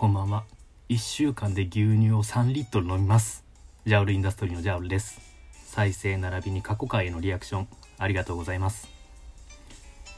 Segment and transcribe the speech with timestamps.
[0.00, 0.44] こんばんは。
[0.88, 3.44] 1週間で牛乳を3リットル飲みます。
[3.84, 5.20] ジャウルインダストリーのジャウルです。
[5.66, 7.68] 再生並びに過去回へのリアクション
[7.98, 8.88] ありがとうございます。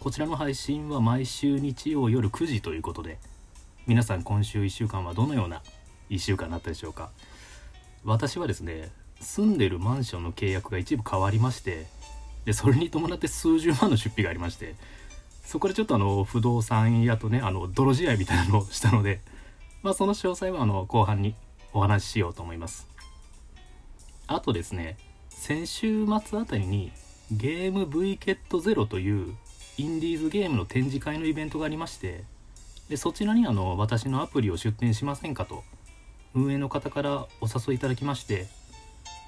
[0.00, 3.18] こちらの配信は毎週日曜夜9時ということで
[3.86, 5.62] 皆さん今週1週間はどのような
[6.10, 7.10] 1週間になったでしょうか。
[8.04, 8.90] 私はですね
[9.20, 11.86] 住んでるマンションの契約が一部変わりまして
[12.46, 14.74] でそれに伴って数十万の出費がありまして
[15.44, 19.20] そこでちょっとあの不動産屋とねあの泥仕合みたいなのをしたので
[19.82, 21.34] まあその詳細はあの後半に
[21.72, 22.88] お話ししようと思います。
[24.26, 24.96] あとですね
[25.30, 26.92] 先週末あたりに
[27.32, 29.34] ゲーム V ケットゼロという
[29.78, 32.24] インディーズゲームの展示会のイベントがありまして
[32.88, 35.62] でそちらにあの私のアプリを出展しませんかと
[36.34, 38.46] 運営の方からお誘いいただきまして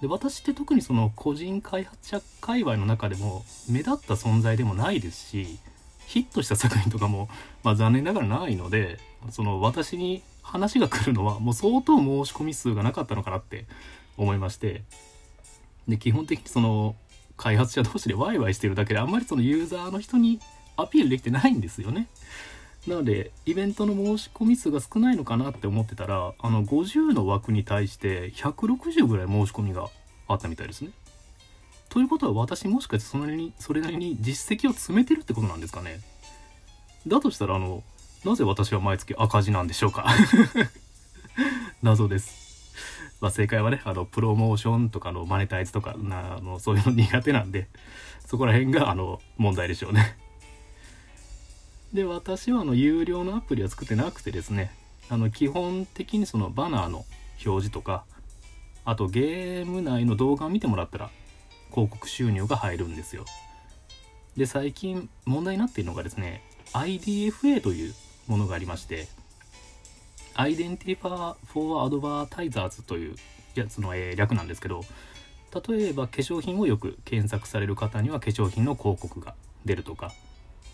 [0.00, 5.58] で私って特にその個人開発者界隈の中でも目立った存在でもないですし
[6.06, 7.28] ヒットした作品とかも、
[7.62, 8.98] まあ、残念ながらないので
[9.30, 13.66] その私に話が来るのはもう相当申し込み数がなかったのかなって
[14.16, 14.82] 思いまして
[15.88, 16.94] で基本的にその
[17.36, 20.40] 開発者同士でワイワイしてるだけであんまりそのユーザーの人に
[20.76, 22.08] アピールできてないんですよね。
[22.86, 29.88] なのでイベントの申し込み数が少ないのかなって思ってたらあの50の枠に対して160ぐらい申し込みが
[30.28, 30.90] あったみたいですね。
[31.96, 36.00] ということは私もしかしてそれなりにそれなりに実績を詰めてるってことなんですかね？
[37.06, 37.82] だとしたらあの
[38.22, 40.04] なぜ私は毎月赤字なんでしょうか？
[41.82, 42.70] 謎です。
[43.22, 47.66] まあ、正解はねあのプロモーションとかのマネタイズとかなあのそういうの苦手なんで
[48.26, 50.18] そこら辺があの問題でしょうね。
[51.94, 54.70] で私はあの有料のアプリは作ってなくてですね
[55.08, 57.06] あの基本的にそのバナーの
[57.42, 58.04] 表示とか
[58.84, 61.10] あとゲーム内の動画を見てもらったら
[61.70, 63.24] 広告収入が入るんですよ。
[64.36, 67.94] で最近問題になっているのがですね IDFA という
[68.26, 69.08] ものがありまして
[70.34, 73.16] Identifier for Advertisers という
[73.54, 74.82] やつの、えー、略なんですけど
[75.66, 79.34] 例えば化粧品をよく検索される方には化粧品の広告が
[79.64, 80.12] 出るとか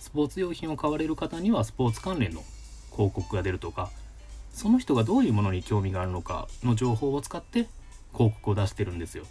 [0.00, 2.42] スポーツ用品を買われる方にはスポーツ関連の
[2.90, 3.90] 広告が出るとか
[4.52, 7.68] その人がどういうものに興味があるのかの情報を使って
[8.12, 9.24] 広告を出してるんですよ。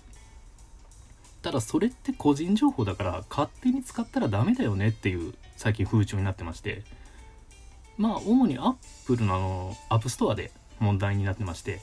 [1.41, 6.83] ただそれって個人情報だから勝手に使ったらダメだよねっていう最近風潮になってまして
[7.97, 11.81] まあ主に Apple のあの App Store で問題になってまして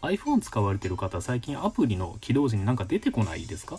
[0.00, 3.78] iPhone 使われてる方最近アプリの起動時になんか出てこないですか？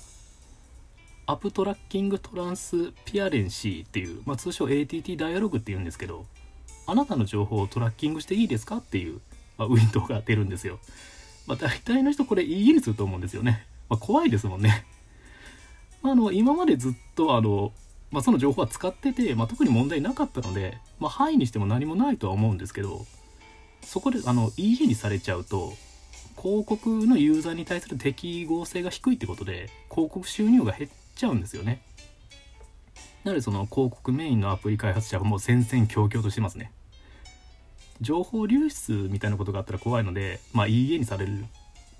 [1.25, 6.25] アップトラッキングトランスピアレンシーっていう、まあ、通称 ATT ダイアログっていうんですけど
[6.87, 9.21] あなたの情報をトラッキングしていいですかっていう、
[9.57, 10.79] まあ、ウィンドウが出るんですよ。
[11.45, 13.65] まあ、大体の人これいいにすると思うんですよね。
[13.89, 14.85] まあ、怖いですもんね。
[16.03, 17.73] あ、の今までずっとあの、
[18.11, 23.05] まあ、その情報は使ってて、まあ、特に問題なかったので、まあ、範囲にしても何もないとは思うんですけど
[23.81, 25.73] そこであのいいにされちゃうと
[26.41, 31.81] 広告のユーザーに対する適合性が低いってことで広告収入が減っちゃうんですよね。
[33.25, 36.71] なのでその広告メインのアプリ開発者はもう戦々恐々としてますね。
[37.99, 41.45] 情報流出みたいなことがあったら怖いので、まあ、いいえにされる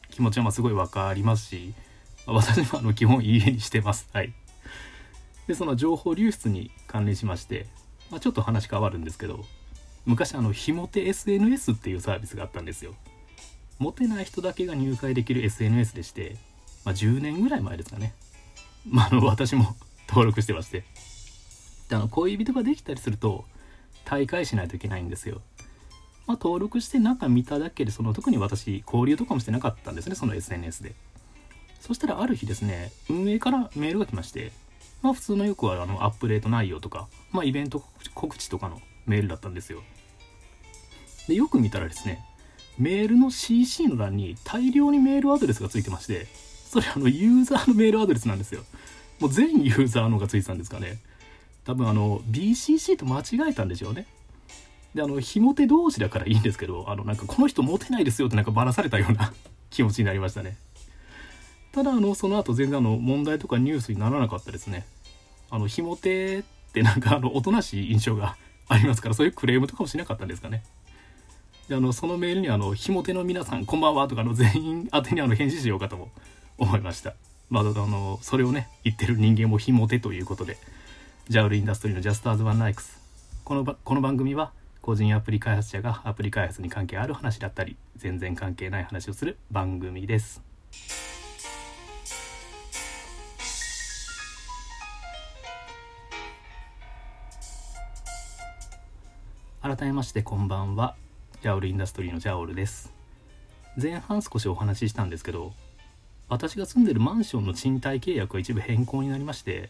[0.09, 1.73] 気持ちはまあすごい分かりますし、
[2.31, 4.07] 私もあの基本いいえにしてます。
[4.13, 4.33] はい。
[5.47, 7.65] で、その情報流出に関連しまして、
[8.11, 9.45] まあ、ちょっと話変わるんですけど、
[10.05, 12.93] 昔あの、ひもて SNS っていうサービスがあったんですよ。
[13.79, 16.35] モテない人だけが入会できる SNS でして、
[16.83, 18.13] まあ、10年ぐらい前ですかね。
[18.87, 19.75] まあ、あの私も
[20.07, 20.83] 登録してまして
[21.89, 23.45] であの恋人ができたりすると
[24.05, 25.41] 大会しないといけないんですよ。
[26.27, 30.93] まあ、登録して中見ただけでその特に私交流とかもしてなかったんですねその SNS で。
[31.79, 34.51] そしたらある日ですね運営からメールが来まして
[35.01, 39.81] まあ普通のよくはあのアップデート内容とか、まあ、イベント告知とかのメールだったんですよ。
[41.27, 42.23] でよく見たらですね
[42.77, 46.27] メールの CC の欄に大量にメールアドレスがついてまして
[46.69, 48.63] それあのユーザーのメールアドレスなんですよ。
[49.19, 50.97] もう全ユーザーのがついてたんですかね。
[51.65, 54.05] 多分あの BCC と間違えたんでしょうね。
[54.95, 59.33] で、あの、ひも手同士だからいいんですけど、あの、なんかこの人モテないですよってなんかばらされたような
[59.69, 60.57] 気持ちになりましたね。
[61.79, 64.85] ただ、あの、その後全然あの、問題とかニュースにならなかったですね。
[65.49, 66.43] あの、ひも手っ
[66.73, 68.35] てなんかあの、おとなしい印象が
[68.67, 70.61] ありますから、そういうクレームとかもしなかったんですかね。
[71.69, 76.09] で、あの、そのメールにあの、非モテの皆さん、こんばんはとかの全員宛てにあの、返事しようかとも
[76.57, 77.13] 思いました。
[77.49, 80.57] まあ、あの、それをね、言ってる人間も非モテということで、
[81.29, 82.99] ジャウルインダストリーの Just As One Likes。
[83.45, 90.41] このこの番組は、個人アプリ開発者がアプリ開発に関係ある話だったり、全然関係ない話をする番組です。
[99.69, 100.95] 改めましてこんばんは。
[101.43, 102.91] ジャオルインダストリーのジャオルです。
[103.79, 105.53] 前半少しお話ししたんですけど
[106.27, 109.69] 私が住んでるマンションの賃貸契約が一部変更になりまして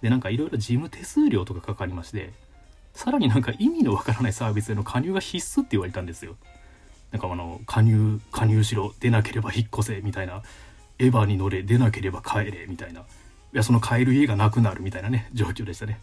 [0.00, 2.34] でなんかいろいろ事務手数料とかかかりまして
[2.94, 6.36] さらになんか意味のわからないサービスへの加入が必須って言われたんですよ。
[7.10, 10.44] なんかあの加入加入しろ出なければ引っ越せみたいな
[11.00, 13.00] エヴァに乗れ出なければ帰れみたいな。
[13.00, 13.04] い
[13.54, 15.98] やその帰る家がなくなるみたいなね状況でしたね。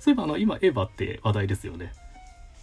[0.00, 1.92] そういえばあの今エヴァって話題ですよね。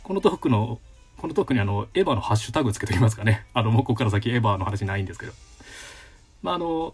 [0.04, 0.80] このトークの
[1.18, 3.46] このトークにあのエヴァのハッシュタグつけときますかね。
[3.56, 5.32] あのもうここから先エヴァの話ないんですけど。
[6.42, 6.94] まああの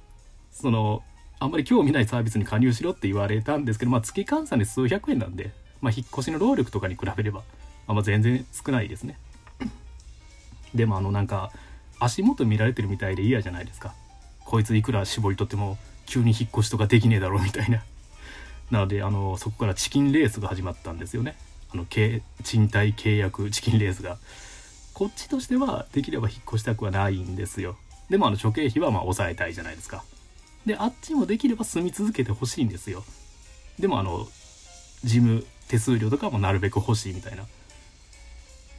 [0.51, 1.03] その
[1.39, 5.51] あんまり興味ないサービスに加入しろって言われたんですけど、まあ、月換算で数百円なんで、
[5.81, 7.44] まあ、引っ越しの労力とかに比べれば、
[7.88, 9.17] あま、全然少ないですね。
[10.75, 11.51] でもあのなんか
[12.00, 13.94] 足元見られてるみたいで嫌じゃないですか。
[14.44, 17.81] こいついくら絞り取っても急に引っ越しとかできねえだろうみたいな。
[18.69, 21.35] なのであのそこからチキンレースが始まったんですよね。
[21.71, 24.18] あの賃貸契約チキンレースが。
[24.94, 27.77] こっちとしてはできれば引っ越したくはないんですよ。
[28.10, 30.04] でもあの諸経費はまあ抑えたいじゃないですか。
[30.66, 33.06] であっちもできれば住み続けてほしいんですよ。
[33.80, 34.27] でもあの
[35.06, 37.45] 事務手数料とかもなるべく欲しいみたいな。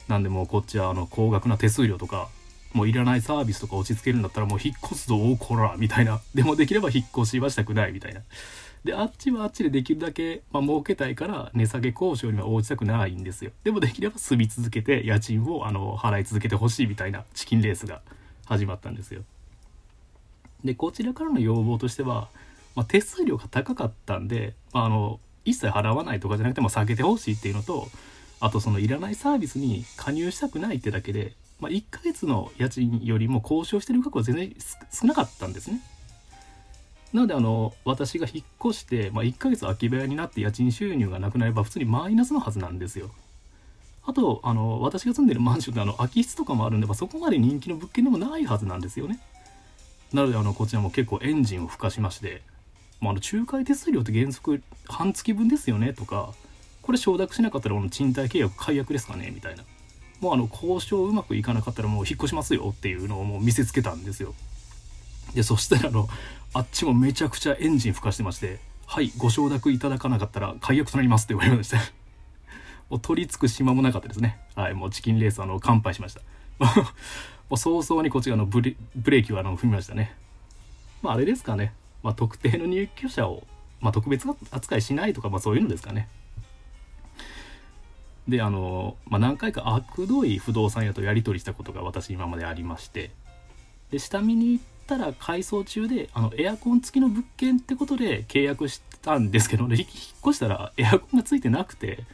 [0.07, 2.29] なんでもうこっちはあの高額な手数料とか
[2.73, 6.21] もういらないサービスとか落ち着けるんだったらもう引っ越すぞおこらみたいな。
[6.33, 8.21] でもできれば引っ越しはしたくないみたいな。
[8.83, 13.51] であっちはあっちでできるだけ、まあ、儲けたいから値下げ交渉には応じたくないんですよ。
[13.63, 18.01] でもできれば住み続けて家賃をあの払い続けてほしいみたいなチキンレースが
[18.45, 19.21] 始まったんですよ。
[20.63, 22.29] でこちらからの要望としては、
[22.75, 27.87] まあ、手数料が高かったんで、まあ、あの一切払わないとかじゃなくても下げてほしいっていうのと
[28.39, 34.53] あとそのいらないサービスに加入したくないってだけで、まあ、1ヶ月の家賃よりも交渉してる額は全然
[34.91, 35.79] 少なかったんですね。
[37.13, 43.11] なのであの私が引っ越して、まあ、1ヶ月空き部屋になって家賃収入がなくなれば普通にマイナスのはずなんですよ。
[44.03, 49.19] あとあの私が住んでるマンションってあの空き室とかもあるんで、まあ、そこまで人気の物件でもないはずなんですよね。
[50.11, 52.41] なのであのこちらも結構エンジンを吹かしまして、
[52.99, 56.33] まあ、あの仲介手数料って原則半月分ですよねとか
[56.81, 59.63] これ承諾しなかったらこの賃貸契約解約ですかねみたいな
[60.21, 64.33] もうあの交渉うまくいかなかったらもう引っ越しますよっていうのをもう見せつけたんですよ。
[65.33, 66.07] でそしたらあの
[66.53, 71.77] あっちもめちゃくちゃエンジン吹かしてまして「はいご承諾いただかなかったら解約となります」って言われました
[72.89, 74.37] もう取り付く島もなかったですね。
[74.55, 76.21] はいもうチキンレースあの乾杯しました。
[77.49, 80.13] もう早々にこっちがのブレブレーキをあの踏みましたね。
[81.01, 81.73] まああれですかね、
[82.03, 83.47] まあ、特定の入居者を、
[83.79, 86.07] まあ、特別扱いしないとか、まあ、そういうのですかね。
[88.31, 93.11] であの、まあ、何回か悪どい不動産屋とやり取りしたことが私今までありまして。
[93.91, 99.87] で下見に行ったら改装中であのエアコン付きの物件ってことで契約したんですけど、ね、引っ
[100.21, 102.05] 越したらエアコンがついてなくて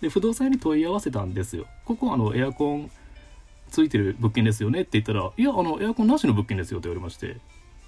[0.00, 1.66] で不動産屋に問い合わせたんですよ。
[1.84, 2.90] ここあのエアコン
[3.70, 4.82] ついてる物件ですよね？
[4.82, 7.36] って言ったら「いやあのエアコンなしの物件ですよ」って言われまして。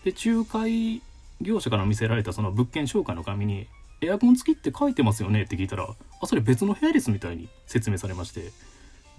[0.04, 1.02] で仲介
[1.40, 3.68] 業者から見せられたその物件紹介の紙に
[4.02, 5.88] 「エアコン付きって書いてますよね?」って聞いたら
[6.22, 8.52] 「あそれ別の部屋です」みたいに説明されまして。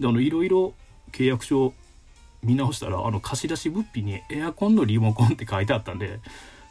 [0.00, 0.74] であのいろいろ
[1.12, 1.74] 契約書
[2.42, 6.18] 見直したらあの貸し出し物品にエアコンのリモコンって書いてあったんで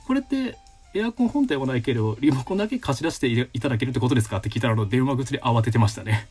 [0.06, 0.58] これって
[0.94, 4.38] エアコン本体はないけどリモコンだけ貸し出していただけるってことですか？
[4.38, 6.28] って聞いたらあの電話口で慌ててましたね。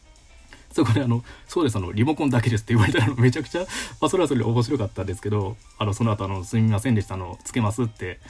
[0.72, 3.66] そこであの「そうですあのリモコンだけです」って言われたらめちゃくちゃ、ま
[4.06, 8.20] あ、それはそれで面白かったんですけどあのその後あのすみませんでしたあのつけますって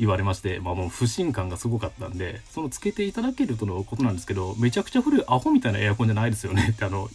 [0.00, 7.08] 言われまして、まあ、もう不信感がすごかったんでそのつけていただけるとのことなんですけどめちゃくちゃ古いアホみたいなエアコンじゃないですよねってあの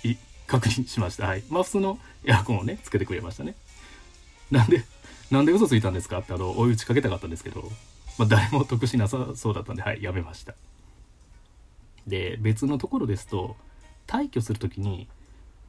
[0.48, 1.26] 確認しました。
[1.26, 1.44] はい。
[1.50, 3.56] まあ普通のエアコンをねつけてくれましたね。
[4.52, 4.86] なんで
[5.32, 6.20] なんで嘘ついたんですか？
[6.20, 7.64] ってあの追い打ちかけたかったんですけど、
[8.20, 10.54] まあ、誰も得しなさそうだったんではいやめました。
[12.06, 13.56] で別のところですと
[14.06, 15.08] 退去する時に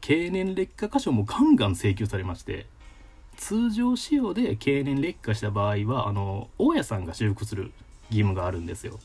[0.02, 2.66] 経年劣化箇所もガンガン請求されまして
[3.37, 7.73] 通常使用で経年劣化した場合はあの大家さんが修復する
[8.11, 8.99] 義務があるんですよ。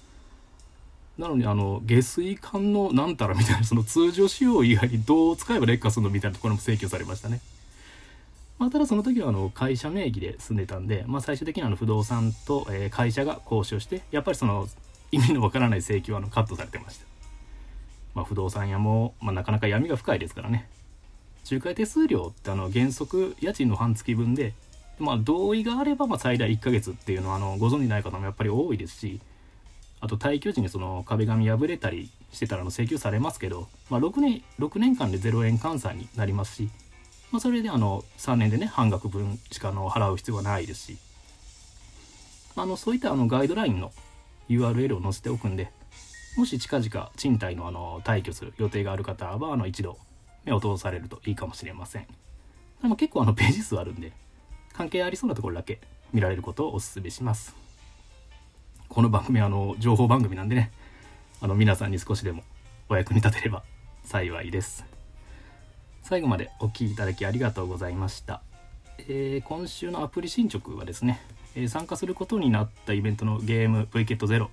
[1.17, 7.41] なのにあの下水管のなんたらみたいなその通常使用以外にどう使えば劣化するのみたいなところも請求されましたね。
[8.57, 14.67] まあ、ただその時はあの会社名義で住んでたんで、まあ、最終的にあの不動産と、え会社が交渉してやっぱりその
[15.11, 17.05] 意味のわからない請求はあのカットされてました。
[18.13, 20.69] まあ、不動産屋も、まあ、なかなか闇が深いですからね。
[21.49, 24.53] 仲介手数料ってあの原則家賃の半月分で、
[24.99, 29.19] まあ、同意があればま最大1ヶ月っていうのはあのご存じない方もやっぱり多いですし
[29.99, 36.69] あと退去時にその壁紙破れたりしてたらの請求されますけど、まあ、6, 年6年間で0円換算になりますし、
[37.31, 40.97] まあ、それであの3年でね半額分しかの払う必要はないですし
[42.55, 43.91] あのそういったあのガイドラインの
[44.49, 45.71] URL を載せておくんで
[46.37, 49.97] もし近々賃貸のあの退去する予定がある方はあの一度
[50.45, 52.07] 目を通されるといいかもしれません。
[52.81, 54.11] でも結構あのページ数あるんで
[54.73, 55.79] 関係ありそうなところだけ
[56.13, 57.55] 見られることをお勧めします。
[58.89, 60.71] この番組はあの情報番組なんでね
[61.39, 62.43] あの皆さんに少しでも
[62.89, 63.63] お役に立てれば
[64.03, 64.85] 幸いです。
[66.03, 68.41] 最後までお聴きいただきありがとうございました、
[69.07, 71.21] えー、今週のアプリ進捗はですね、
[71.55, 74.47] えー、参加することになったイベントのゲーム VKET0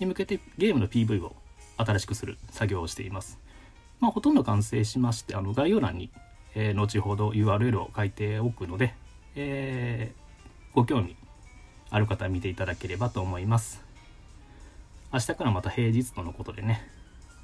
[0.00, 1.36] に向けてゲームの PV を
[1.76, 3.38] 新しくする作業をしています。
[4.00, 6.10] まあほとんど完成しましてあの概要欄に、
[6.54, 8.94] えー、後ほど URL を書いておくので、
[9.36, 10.12] え
[10.74, 11.16] ご興味
[11.90, 13.82] ある方は見ていただければと思います。
[15.12, 16.88] 明日からまた平日とのことでね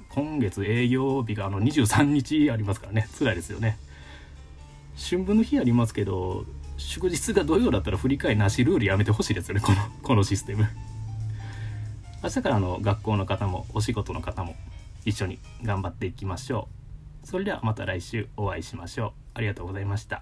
[0.09, 3.77] 今月営業日があの23日ありますからね辛いですよね。
[4.97, 6.45] 春分の日ありますけど
[6.77, 10.65] 祝日が土曜だったら振り替えなしルールやめてほしいですよねこのこのシステム。
[12.23, 14.55] 明日からの学校の方もお仕事の方も
[15.07, 16.67] 一緒に頑張っていきましょ
[17.23, 17.27] う。
[17.27, 19.11] それではまた来週お会いしましょう。
[19.35, 20.21] ありがとうございました。